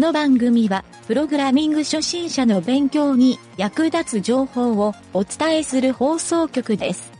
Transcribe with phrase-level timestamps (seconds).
[0.00, 7.12] の番組は、プログラミング初心者の勉強に役立つ情報をお伝えする放送局です。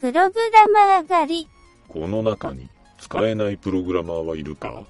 [0.00, 1.48] プログラマー狩り。
[1.88, 4.82] この中に使えないプログラマーはいるか？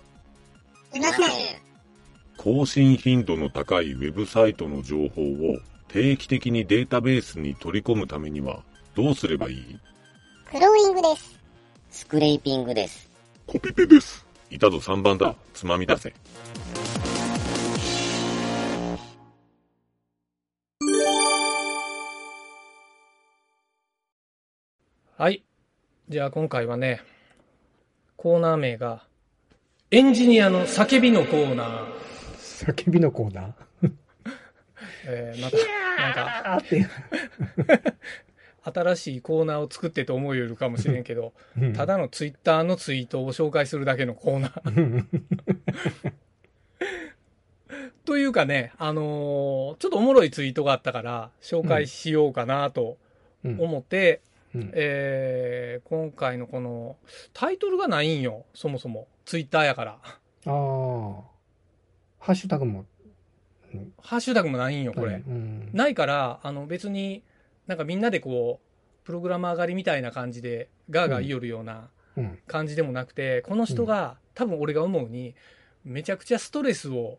[0.95, 1.29] いません。
[2.37, 5.59] 更新頻度の高いウェブサイトの情報を
[5.89, 8.63] 定期的にデータベースに取り込むためには
[8.95, 9.79] どうすればいい？
[10.51, 11.39] クローイングです。
[11.91, 13.11] スクレーピングです。
[13.47, 14.25] コピペです。
[14.51, 15.35] いたぞ3番だ。
[15.53, 16.15] つまみ出せ。
[25.23, 25.45] はい。
[26.09, 27.01] じゃあ今回はね、
[28.17, 29.05] コーナー名が、
[29.93, 32.75] エンジニアの叫びのコーナー。
[32.75, 33.53] 叫びのコーナー？
[35.07, 35.57] えー、また、
[35.97, 36.63] なんか。
[38.75, 45.05] 新しいコーナーを作ってと思いよるかもしれんけど、うんただのツイッターのツイートを紹介するだけのコーナー。
[48.05, 52.99] というかね、あのーちょっとおもろいツイートがあったから、紹介しようかなと
[53.45, 56.97] うん思って、うんえー今回のこの、
[57.33, 59.09] タイトルがないんよ、そもそも。
[59.25, 59.93] ツイッターやから。
[59.93, 59.99] あ
[60.47, 60.53] あ。
[62.19, 62.85] ハッシュタグも。
[64.03, 65.23] ハッシュタグもないんよ、これ。
[65.27, 65.71] うん。
[65.73, 67.23] ないから、あの別に
[67.67, 72.39] なんかみんなでこう、プログラマー狩りみたいな感じで、ガーガー言いよるようなうん。
[72.47, 75.35] 感じでもなくて、この人が、多分俺が思うに、
[75.85, 77.19] めちゃくちゃストレスを、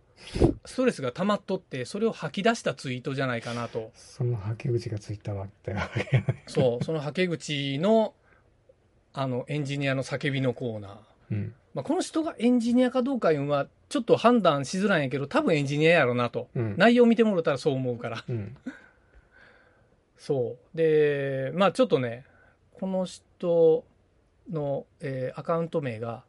[0.65, 3.91] ストレスが溜まっとって、それを吐き出したツイートじゃないかなと。
[3.95, 5.89] そのはけ口がついたわけだ。
[6.47, 8.13] そう、その吐け口の、
[9.13, 10.97] あの、エンジニアの叫びのコーナー。
[11.31, 11.53] うん。
[11.73, 16.47] まあ、この人がエンジニアかどうかいうのは、ちょっと判断しづらいんやけど、多分エンジニアやろなと。
[16.55, 16.75] うん。
[16.77, 18.23] 内容見てもらったらそう思うから。
[18.27, 18.55] うん。
[20.17, 20.77] そう。
[20.77, 22.25] で、まあちょっとね、
[22.79, 23.83] この人
[24.49, 26.23] の、えーアカウント名が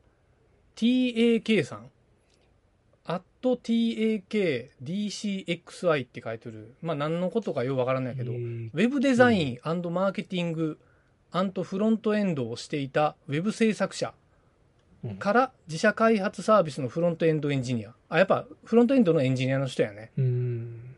[0.76, 1.90] TAK さん。
[3.06, 6.74] At TAKDCXI って書いてる。
[6.80, 9.58] まあ何のことかよくわからないけど、えーウェブデザイン
[9.92, 10.78] マーケティング
[11.62, 14.14] フロントエンドをしていたウェブ制作者
[15.04, 17.92] うんから自社開発サービスのフロントエンドエンジニア。
[18.08, 20.12] あ、やっぱフロントエンドのエンジニアの人やね。
[20.16, 20.94] うん。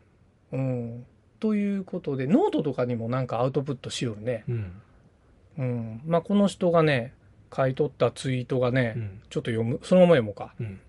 [0.53, 1.05] うん。
[1.41, 4.45] ということで、ノートとかにもなんかアウトプットしよるね。
[4.47, 4.71] うん。
[5.57, 6.01] うん。
[6.05, 7.13] まあ、この人がね、
[7.53, 9.21] 書いとったツイートがね、うん。
[9.29, 10.53] ちょっと読む、そのまま読もうか。
[10.59, 10.79] うん。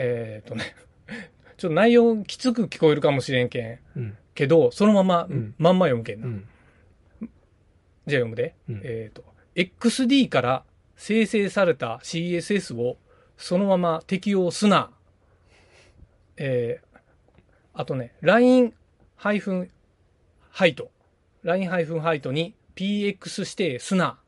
[0.00, 0.76] えっ、とね、
[1.58, 3.78] ちょっと内容きつく聞こえるかもしれんけん。
[3.96, 4.18] うん。
[4.34, 6.26] けど、そのまま、うんまんま読むけんな。
[6.28, 6.48] うん。
[8.06, 8.54] じゃあ読むで。
[8.68, 9.24] うんえっ、と、
[9.56, 10.64] XD から
[10.96, 12.96] 生成された CSS を
[13.36, 14.90] そのまま適用すな。
[16.36, 16.88] えー
[17.74, 18.72] あとね、line
[19.14, 19.70] ハイフン
[20.50, 20.90] ハイト。
[21.44, 24.18] line ハイフンハイトに PX 指定すな。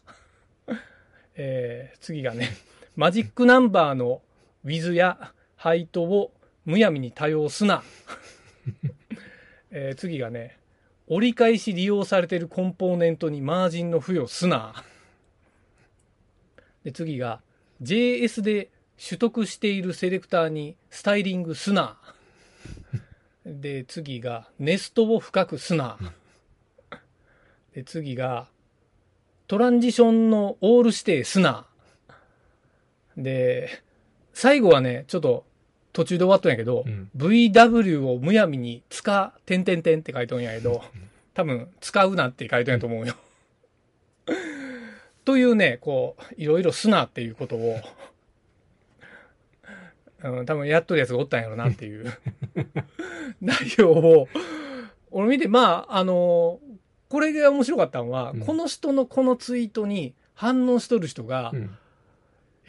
[1.35, 2.49] えー次がね、
[2.97, 4.23] マジックナンバーの
[4.65, 6.33] with やハイトを
[6.65, 7.83] むやみに多用すな。
[9.71, 10.57] えー次がね、
[11.07, 14.83] 折り返し利用されているコンポーネントにマージンの付与すな。
[16.83, 17.43] で、次が、
[17.83, 21.99] JS で取得しているセレクターにスタイリングすな。
[23.45, 25.99] で、次が、ネストを深くすな。
[27.75, 28.49] で、次が、
[29.47, 31.67] トランジションのオール指定すな。
[33.19, 33.83] で、
[34.33, 35.50] 最後はね、ちょっと
[35.93, 40.83] 途中で終わったんやけど、うん VW をむやみに使、点々点って書いとんやけど、
[41.35, 43.15] 多分使うなって書いとんやと思うよ。
[45.25, 47.77] というね、こう、いろいろすなっていうことを、
[50.23, 52.13] うん、多分やっとるやつがおったんやろなっていう
[53.41, 54.29] 内容を、
[55.11, 56.61] 俺見て、まあ、あの
[57.09, 61.77] これが面白かったのは、うんこの人のこのツイートに反応しとる人が、うん。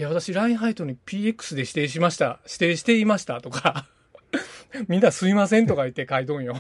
[0.01, 2.39] いや、私、ラインハイトに PX で指定しました。
[2.47, 3.85] 指定していましたとか、
[4.89, 6.55] みんなすいませんとか言って書いとんよ。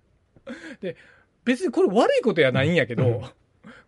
[0.80, 0.96] で、
[1.44, 3.30] 別にこれ悪いことやないんやけど、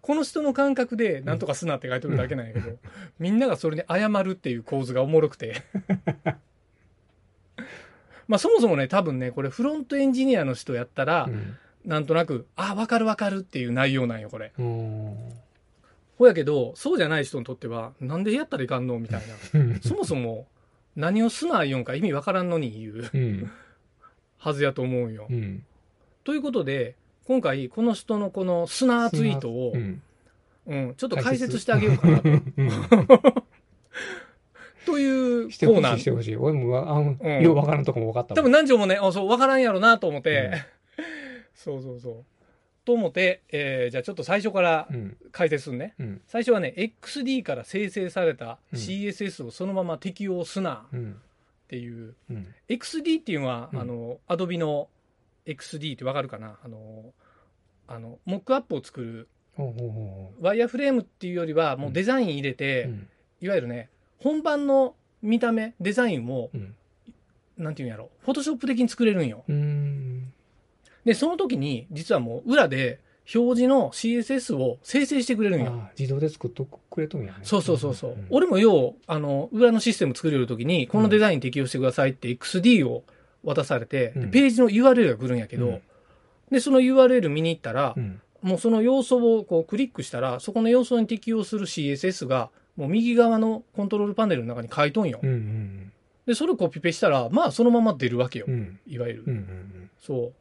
[0.03, 2.79] この人の感覚でなんとかすなって書いとるだけなんやけど、
[3.19, 5.63] みんながそれに謝るっていう構図がおもろくて。
[8.29, 11.57] まあそもそもね、多分ね、これフロントエンジニアの人やったら、うん。
[11.87, 14.53] なんとなく、あ、わかるわかるっていう内容なんよ、これ。
[16.19, 16.25] うん。
[16.25, 19.23] ほやけど、そうじゃない人にとっては、なんでやったらいかんのみたい
[19.53, 19.61] な。
[19.61, 19.81] うん。
[19.81, 20.47] そもそも
[20.97, 23.51] 何をすな言うんか意味わからんのに言ううん。
[24.37, 25.27] はずやと思うよ。
[25.31, 25.65] うん。
[26.25, 30.03] ということで、今回この人のこのスナーツイートを、うん。
[30.67, 32.29] うん、ちょっと解説してあげようかなと。
[34.85, 35.99] というコしてほしい、ーナー。
[35.99, 36.37] してほしい。
[36.37, 40.79] 俺もわ、あの、うんようわからんとこも分かった多分何条もね、あそう、わからんやろなと思って、うん
[41.55, 42.25] そうそうそう。
[42.89, 45.17] と思って、えーじゃあちょっと最初からうん。
[45.31, 45.95] 解説するね。
[45.99, 46.21] うん。
[46.27, 50.87] 最初はね、XD から生成されたうん CSS をそのまま適用すな。
[50.91, 51.13] うん。
[51.13, 52.47] っていう、うん。
[52.71, 54.89] XD っていうのは、うんあの、アドビの
[55.45, 56.59] XD ってわかるかな？
[56.65, 57.13] あの、
[57.87, 59.29] あの、モックアップを作る、
[60.41, 62.89] ワイヤーフレームっていうよりは、もうデザイン入れて。
[63.43, 66.75] いわゆるね、本番の見た目、デザインも、うん。
[67.59, 69.45] なんていうんやろ、フォトショップ的に作れるんよ。
[69.47, 70.08] うーん。
[71.09, 73.01] で、その時に、実はもう裏で、
[73.35, 75.73] 表示の CSS を生成してくれるんよ。
[75.73, 77.39] ああ、自動で作っとくれとんやね。
[77.45, 78.11] そうそうそうそう。
[78.11, 83.05] ん俺もよう、あの、裏のシステム作れるときに、このデザイン適用してくださいって XD を
[83.43, 85.81] 渡されて、でうんページの URL が来るんやけど、うん
[86.51, 88.21] で、その URL 見に行ったらう、ん。
[88.43, 95.21] もうその要素をこうクリックしたら、そこの要素に適用する CSS が、もう右側のコントロールパネルの中に書いとんよ。
[95.23, 95.93] うんうん
[96.27, 98.55] で、それをコピペしたら、まあそのまま出るわけようん。
[98.55, 98.57] う。
[98.59, 98.79] ん。
[98.87, 99.25] いわゆる。
[99.27, 100.33] うんうんそう。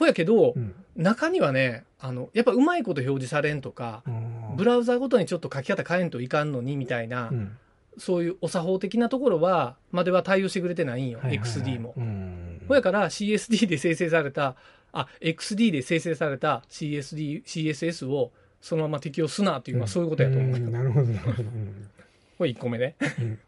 [0.00, 0.74] ほやけど、うん。
[0.96, 4.56] 中にはね、あの、やっぱうまいこと表示されんとか、うん。
[4.56, 7.58] ブラウザごとにちょっと書き方変えんといかんのにみたいな、うん。
[7.98, 11.92] そういうお作法的なところは、までは対応してくれてないんよ、はいはいはい XD も。
[11.98, 12.62] うん。
[12.66, 14.56] ほやから CSD で生成された、
[14.92, 18.32] あ、XD で生成された CSD、CSS を
[18.62, 20.66] そのまま適用すなっていうのはそういうことやと思うよ。
[20.66, 21.48] んなるほど、なるほど。
[21.50, 21.90] うん
[22.38, 22.96] これ1個目ね。
[23.18, 23.38] うん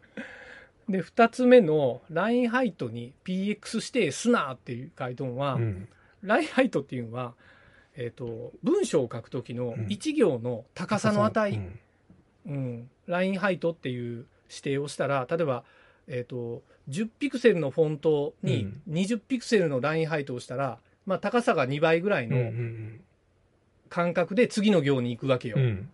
[0.89, 5.87] で、2つ目のラインハイトに PX 指定すなっていう回答は、うん。
[6.23, 7.33] ラインハイトっていうのは、
[7.95, 11.79] えっ、と、文章を書くときのうん1行の高さの値、うん
[12.45, 15.63] うん、ラインハイトっていう指定をしたら、例えば、
[16.07, 22.99] えっ、と、10ピクセルのフォントに20ピクセルのラインハイトをしたら、まあ高さが2倍ぐらいのん
[23.89, 25.57] 間隔で次の行に行くわけよ。
[25.57, 25.89] うん。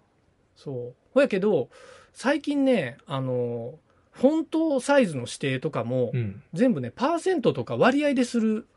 [0.56, 0.94] そう。
[1.14, 1.70] ほやけど、
[2.14, 3.76] 最近ね、あの、
[4.12, 6.42] フォントサイズの指定とかも、うん。
[6.54, 8.68] 全部ね、パーセントとか割合でする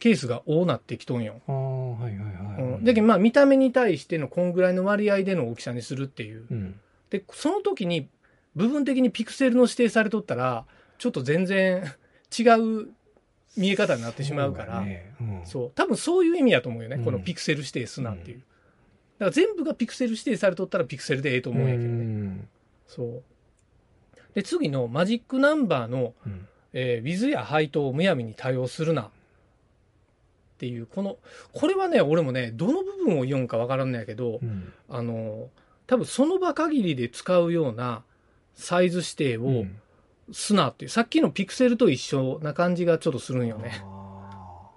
[0.00, 1.40] ケースが多なってきとんよ。
[1.46, 2.62] ああ、はいはいはい。
[2.62, 6.46] うん、だけどまあ見た目に対してのこんぐらいの割合での大きさにするっていう。
[6.50, 6.80] うん。
[7.10, 8.08] で、その時に
[8.56, 10.64] 部分的にピクセルの指定されとったら、
[10.98, 11.84] ちょっと全然
[12.36, 12.42] 違
[12.82, 12.88] う
[13.56, 15.72] 見え方になってしまうから、そうだねうんそう。
[15.74, 16.96] 多分そういう意味やと思うよね。
[16.96, 18.38] うんこのピクセル指定すなっていう。
[18.38, 21.88] だから全部がピクセル指定されとったらピクセルでええと思うんやけどね。
[21.88, 22.48] うん
[22.86, 23.22] そう。
[24.34, 29.10] で、次のマジックナンバーの、うんえー、Wiz や配当をむやみに対応するな。
[30.54, 31.18] っていう、この、
[31.52, 34.72] これはね、俺もね、どの部分を言うんかわからんのやけど、うん。
[34.88, 35.50] あの、
[35.86, 38.04] 多分その場限りで使うような
[38.54, 39.80] サイズ指定をうん。
[40.32, 43.82] すなっていう、さっきのピクセルと一緒な感じがちょっとするんよね。
[43.84, 44.70] あ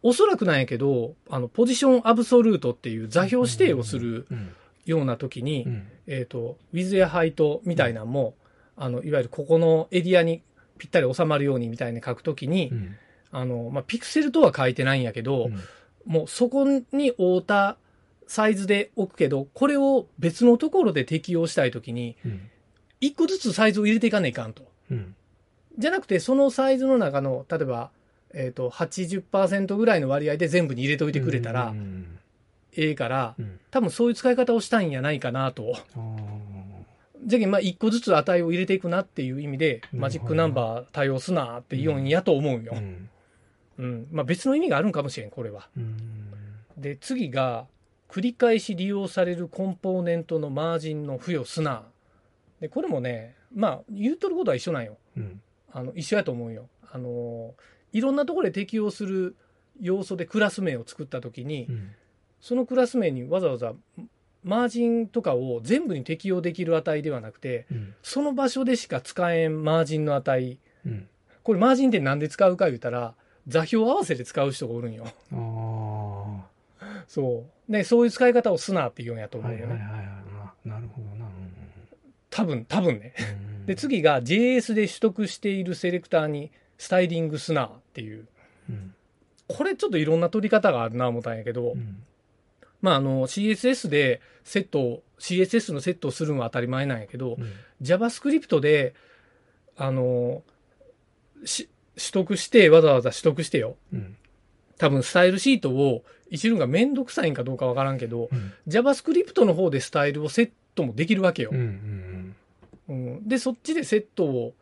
[0.00, 4.54] おそらくなんやけど、あの、ポジションアブソルートっていう座標指定をするーうん。
[4.84, 5.88] ような時に、うん。
[6.06, 8.34] えっ、と、ウィズやハイトみたいなのも、
[8.76, 10.42] あの、いわゆるここのエリアに
[10.78, 12.96] ぴったり収まるようにみたいに書くときに、うん
[13.32, 15.60] あの、まあ、ピクセルとは書いてないんやけど、うん。
[16.04, 17.76] もうそこに合うた
[18.26, 22.50] サイズで置くけど、これを別のところで適用したいときに、うん。
[23.00, 24.64] 一個ずつサイズを入れていかないかんと。
[24.90, 25.14] うん。
[25.78, 27.90] じゃなくて、そのサイズの中の、例えば、
[28.34, 32.18] えっ、と、80%ぐらいの割合で全部に入れといてくれたらう、ん
[32.74, 33.60] ええから、うん。
[33.70, 35.76] 多分そういう使い方をしたいんやないかなと。
[37.24, 40.00] じゃけんまあ一個ずつ値を入れていくなっていう意味で、うん。
[40.00, 42.72] マジックナンバー対応すなって言うんやと思うよ。
[42.76, 42.78] う。
[42.78, 43.08] ん
[43.78, 44.08] うん。
[44.10, 45.68] まあ別の意味があるんかもしれん、これは。
[45.76, 45.96] うん
[46.76, 47.66] で、次が、
[48.08, 51.84] 繰り返し利用されるコンポーネントのマージンの付与すな。
[52.60, 54.98] で、これもね、まあ言うとることは一緒なんよ。
[55.16, 55.40] うん
[55.72, 56.68] あの、一緒やと思うよ。
[56.90, 57.54] あの、
[57.92, 59.36] いろんなところで適用する
[59.80, 61.90] 要素でクラス名を作ったときに、うん
[62.40, 63.72] そのクラス名にわざわざ
[64.42, 70.58] マージンとかを全部に適用できる値ではなくて、うんその場所でしか使えんマージンの値。
[70.84, 71.08] うん
[71.44, 73.14] これマージンって何で使うか言ったら、
[73.48, 75.04] 座標合わせで使う人がおるんよ。
[75.32, 76.46] あ
[77.08, 77.72] そう。
[77.72, 79.66] で、そういう使い方をすなって言うんやとあ思よね。
[79.66, 81.28] はいうはいはいはいななるほどな
[82.30, 83.14] 多分、多分ね。
[83.46, 88.26] うんで、次が JS で取得しているセレクターにスタイリングすなっていう。
[88.68, 88.94] うん
[89.48, 92.02] これちょっといろんな取り方があるな思ったんやけど、うん
[92.80, 98.94] まああの CSS でセットを、CSS のセットをするのは当たり前なんやけど、うん JavaScript で、
[99.76, 100.42] あの、
[101.44, 103.76] し取得して、わざわざ取得してよ。
[103.92, 104.16] うん。
[104.78, 108.52] 多分スタイルシートを一るのがめんどくさいんかどうかわからんけど、うん。
[108.66, 111.50] JavaScript の方でスタイルをセットもできるわけよ。
[111.52, 112.34] うん
[112.88, 112.92] う。
[112.92, 113.28] んうん。
[113.28, 114.54] で、そっちでセットを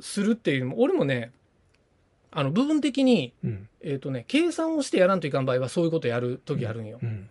[0.00, 1.32] するっていうのも、俺もね、
[2.30, 3.68] あの、部分的に、うん。
[3.82, 6.98] えっ、とね、計算をしてやらんといかん場合はそういうことやるときあるんよ。
[7.02, 7.28] うん。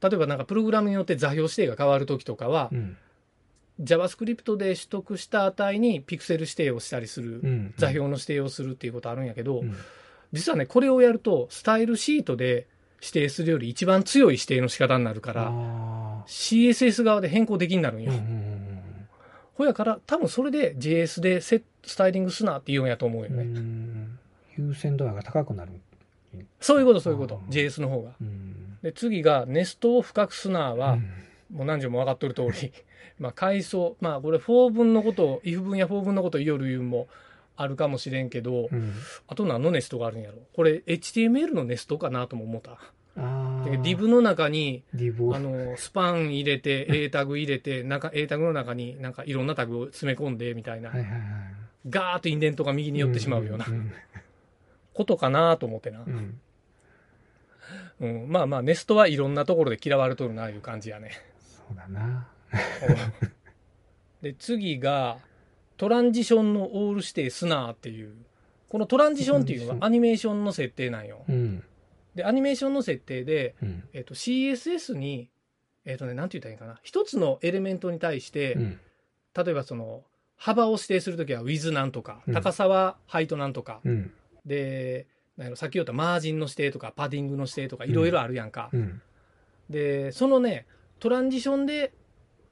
[0.00, 2.96] 例えばなんかプログラムによって座標指定が変わるときとかはう、ん
[3.82, 9.76] JavaScript で取得した値にピクセル指定をしたりする、うん座標の指定をするっていうことあるんやけど、うん
[10.32, 12.68] 実はね、これをやると、スタイルシートで
[13.00, 18.12] 指定するより一番強い指定の仕方になるから、あ CSS 側で変更できになるんよ。
[18.12, 18.60] ーうんうん
[19.54, 23.42] ほやから、多分それで JS でセスタイリングすなって言うんやと思うようね。
[23.42, 24.18] ん。
[24.56, 25.72] 優先度合いが高くなる。
[26.60, 28.12] そういうこと、そういうこと JS の方が。
[28.22, 28.78] うん。
[28.82, 31.10] で、次が、ネストを深くすなは、うん
[31.52, 32.72] もう何十も分かっとる通り、
[33.18, 37.08] まあ、階層、まあ、これ、4分のことを、if 分や4分のことを言う理由も
[37.56, 38.94] あるかもしれんけど、うん。
[39.28, 40.38] あと何のネストがあるんやろ？
[40.54, 42.72] これ、HTML のネストかなとも思った。
[43.16, 43.68] ああ。
[43.68, 51.20] で div の中に、ディブあの、スパン入れて、 A タグ入れて、なんか A タグの中になんかいろんなタグを詰め込んでみたいな、はいはいはい。
[51.88, 53.92] ガーッとインデントが右に寄ってしまうようなうん
[54.92, 56.10] ことかなと思ってなう。
[56.10, 56.40] ん。
[58.00, 61.12] うん、まあまあ、ネストはいろんなところで嫌われとるな、いう感じやね。
[61.70, 62.28] そうだな。
[64.22, 65.18] で、次が、
[65.76, 68.12] トランジションのオール指定スナーっていう、
[68.68, 71.24] このトランジションっていうのはアニメーションの設定なんよ。
[71.28, 71.64] うん。
[72.14, 73.84] で、アニメーションの設定で、うん。
[73.92, 75.30] えっと、CSS に、
[75.84, 76.80] えっとね、なんて言ったらいいかな。
[76.82, 78.80] 一つのエレメントに対して、うん。
[79.34, 80.04] 例えばその、
[80.36, 84.12] 幅を指定するときは width なんとか、うん高さは height なんとか、うん。
[84.44, 85.06] で、
[85.54, 88.68] さっき言った margin の指定とか、 padding の指定とか、いろいろあるやんか。
[88.72, 89.00] うん。
[89.70, 90.66] で、そのね、
[91.00, 91.92] transition で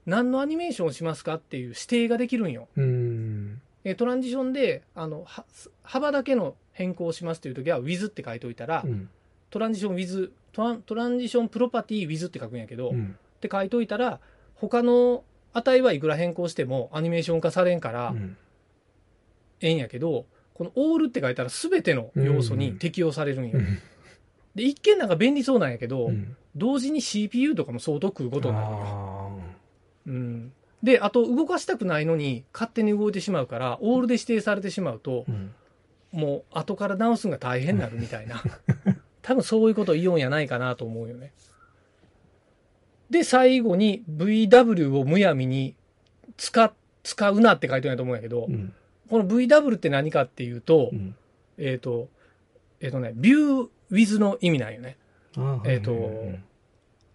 [0.05, 2.67] 何のアニメーションをしますかっていう指定ができるんよ。
[2.75, 3.61] うん。
[3.83, 5.45] え transition で、あの、は
[5.83, 9.09] 幅だけの変更をしますというときは width って書いておいたら、うん。
[9.49, 13.15] トランジション with、トラントランジションプロパティ with って書くんやけど、っうん。
[13.39, 14.19] て書いといたら、
[14.55, 18.37] 他の値はいくら変更してもアニメーション化されんから、うん。
[19.61, 20.25] ええんやけど、
[20.55, 23.59] このオールって書いたら全ての要素に適用されるんよ。
[24.59, 26.35] で、一見なんか便利そうなんやけど、うん。
[26.55, 28.67] 同時に CPU とかも相当食うことになる
[30.07, 30.51] うん。
[30.83, 35.53] で、あと動かしたくないのに勝手に動いてしまうから、オールで指定されてしまうとー、うん。
[36.11, 38.43] もう後から直すのが大変になるみたいな。
[39.21, 41.31] 多分そういうことを言おうんやないかなと思うよね。
[43.09, 45.75] で、最後に VW をむやみに
[46.35, 46.73] 使、
[47.03, 48.73] 使うなって書いてるんやと思うんやけど、うん。
[49.09, 51.15] この VW って何かっていうと、うん。
[51.57, 52.09] えっ、と、
[52.81, 54.97] えっ、とね、ビューウィズの意味なんよね。
[55.65, 56.43] えーとはいはいはい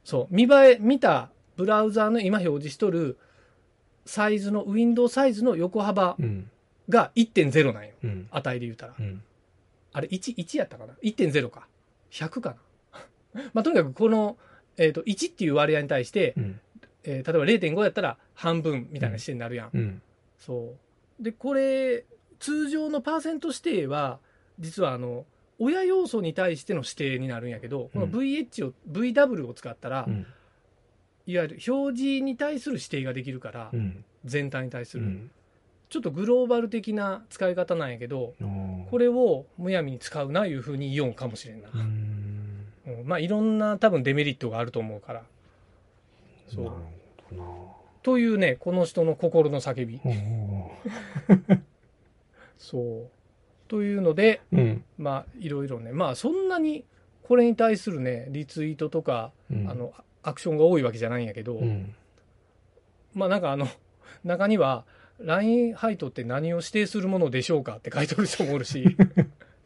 [0.05, 0.35] そう。
[0.35, 3.17] 見栄え、見たブラウザーの今表示しとる
[4.05, 6.51] サイズの、ウィンドウサイズの横幅うん。
[6.91, 7.95] が1.0なんよ。
[8.03, 8.29] うん。
[8.31, 8.95] 値で言うたら。
[8.99, 9.23] うん。
[9.95, 11.67] あれ、1、1やったかな ?1.0 か。
[12.11, 12.57] 100か
[13.35, 13.45] な？
[13.55, 14.37] まあ、とにかくこの、
[14.77, 16.61] えっ、と、1っていう割合に対して、うん。
[17.05, 19.71] えー例えば0.5やったら半分みたいな視点になるやん。
[19.73, 20.03] うん。
[20.39, 20.75] そ
[21.19, 21.23] う。
[21.23, 22.05] で、これ、
[22.39, 24.21] 通常のパーセント指定は、
[24.59, 25.25] 実はあの、
[25.59, 30.27] 親要素に対しての指定になるんやけど、このうん VH を、VW を使ったら、うん。
[31.27, 34.05] いわゆる表示に対する指定ができるから、うん。
[34.25, 35.31] 全体に対する、うん。
[35.89, 41.69] ちょっとグローバル的な使い方なんやけど、ここれをむやみに使うないうふうに言おうかもしれんな。
[41.69, 41.81] うーん。
[42.87, 45.23] うんまあいろんな多分デメリットがあると思うから。
[46.49, 46.73] そう。
[48.03, 50.01] というね、この人の心の叫び。
[50.05, 50.71] お
[52.59, 53.11] そう。
[53.75, 54.85] というので、ーうん。
[54.99, 56.85] まあいろいろね、まあそんなに
[57.25, 61.93] これに対するね、リツイートとか、うんあの、アクションが多いわけじゃないんやけど、うん。
[63.15, 63.67] まあなんかあの、
[64.23, 64.85] 中には、
[65.19, 68.97] LINE ハイトって何を指定するものでしょうかって書いてる人もおるし、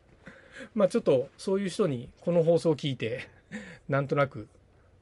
[0.75, 3.29] まあちょっとそういう人にこの放送を聞いて、
[3.91, 4.49] なんとなく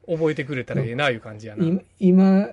[0.05, 1.65] 覚えてくれたらええないう感じやな。
[1.65, 2.49] い今、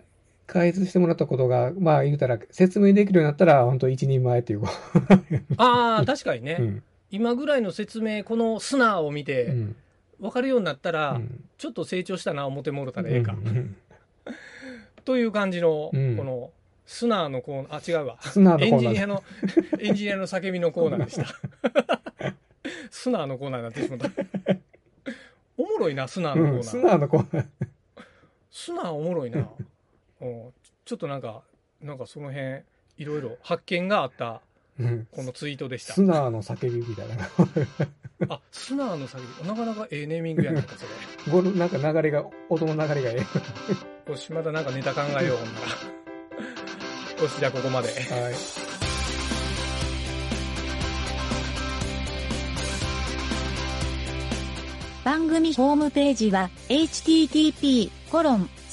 [0.47, 4.71] 解説してもらったことが、まあ言うたら、説明できるようになったら、本当一人前っていうか。
[5.57, 6.83] ああ、確かにね、うん。
[7.11, 9.77] 今ぐらいの説明、このスナーを見うてん。
[10.21, 13.33] 分かるようになったら、うんちょっと成長したな思ってもろたらええか。
[13.33, 13.77] うん
[15.05, 16.51] という感じの、うんこの
[16.87, 18.19] スナーのコーナー、あ、違うわ。
[18.21, 19.23] スナーのエコーナーンジニアの、
[19.81, 21.27] エンジニアの叫びのコーナーでした。
[22.91, 24.11] スナーのコーナーになってしまった。
[25.57, 26.57] おもろいな、スナーのコーナー。
[26.57, 26.65] うん。
[26.65, 27.47] スナーのコーナー。
[28.51, 29.49] スナーおもろいな。
[30.25, 30.53] うん
[30.85, 31.43] ちょっとなんか、
[31.81, 32.63] なんかその辺、
[32.99, 34.43] いろいろ発見があった、
[34.79, 35.07] うん。
[35.11, 36.03] このツイートでしたス。
[36.03, 37.29] ナーの叫びみたいな。
[38.29, 40.85] あ、スナーの叫び、なかなかええネーミングやなんかそ
[41.31, 41.33] れ。
[41.33, 43.17] ゴルなんか流れが、音の流れがえ
[44.11, 47.23] よし、まだなんかネタ考えよう、ほんなら。
[47.23, 47.89] よし、じゃあここまで。
[47.89, 48.21] え。
[48.21, 48.35] はい。
[55.05, 57.91] 番組ホームページは http://